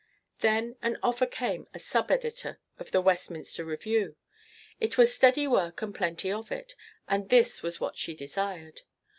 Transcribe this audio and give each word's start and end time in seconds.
Then 0.39 0.77
an 0.81 0.97
offer 1.03 1.27
came 1.27 1.67
as 1.75 1.85
sub 1.85 2.09
editor 2.09 2.59
of 2.79 2.89
the 2.89 3.01
"Westminster 3.01 3.63
Review." 3.63 4.15
It 4.79 4.97
was 4.97 5.13
steady 5.13 5.47
work 5.47 5.79
and 5.83 5.93
plenty 5.93 6.31
of 6.31 6.51
it, 6.51 6.75
and 7.07 7.29
this 7.29 7.61
was 7.61 7.79
what 7.79 7.99
she 7.99 8.15
desired. 8.15 8.81